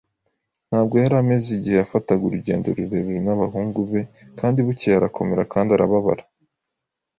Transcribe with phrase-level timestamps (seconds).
[0.69, 4.01] Ntabwo yari ameze igihe yafataga urugendo rurerure n'abahungu be,
[4.39, 6.23] kandi bukeye arakomera kandi arababara.